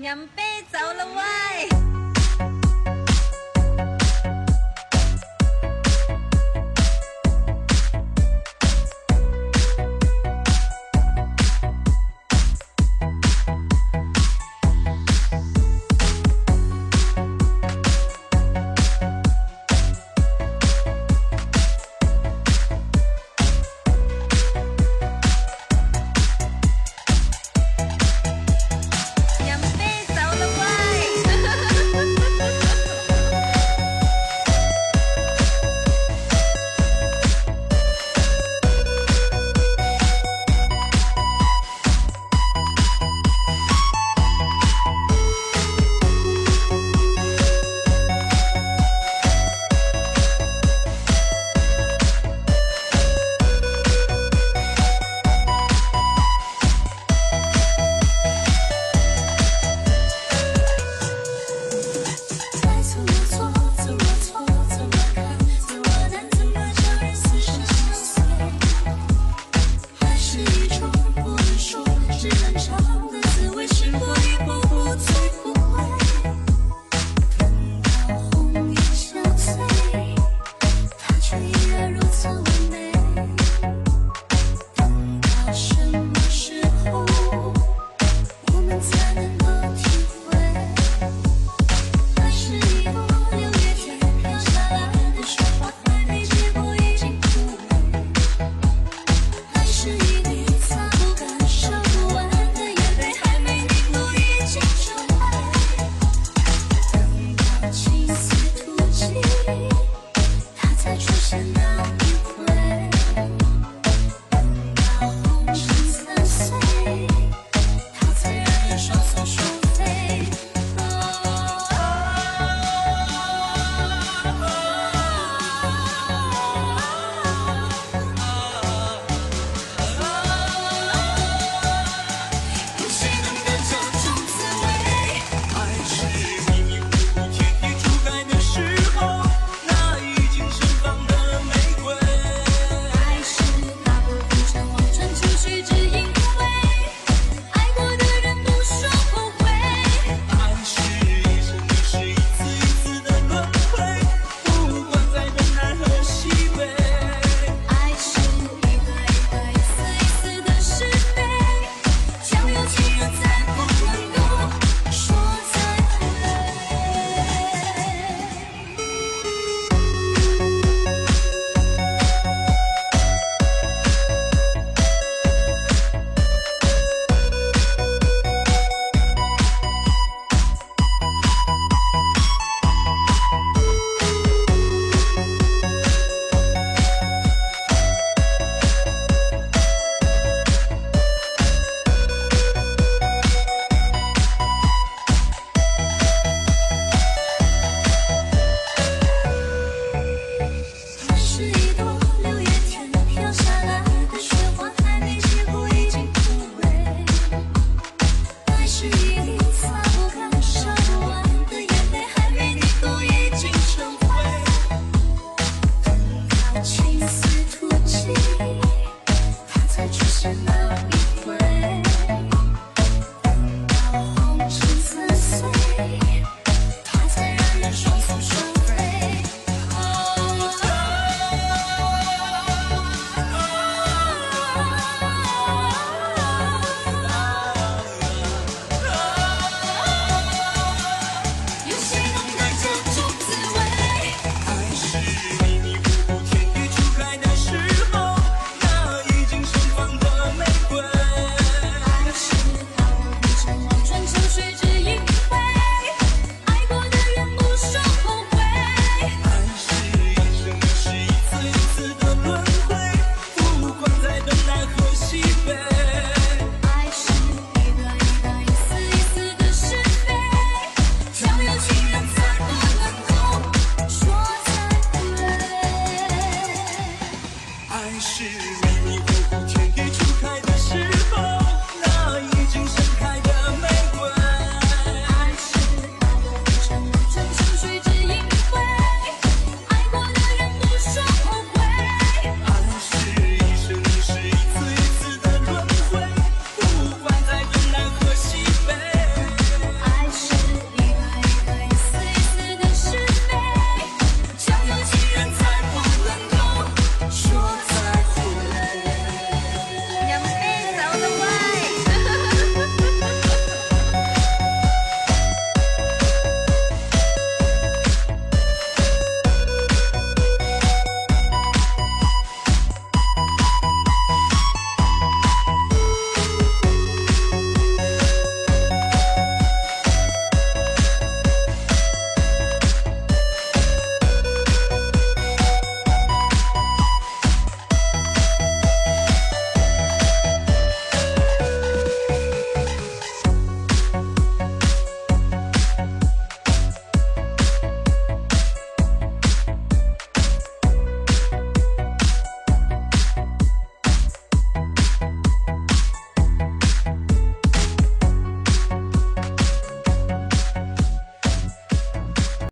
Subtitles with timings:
[0.00, 1.87] 娘贝走了喂。